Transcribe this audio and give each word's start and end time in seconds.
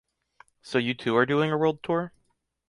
So 0.63 0.79
you 0.79 0.95
too 0.95 1.15
are 1.15 1.27
doing 1.27 1.51
a 1.51 1.57
world 1.59 1.83
tour? 1.83 2.11